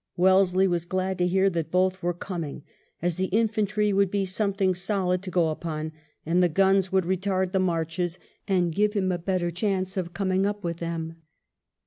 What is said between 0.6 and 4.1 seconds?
was glad to hear that both were coming, as the infantry would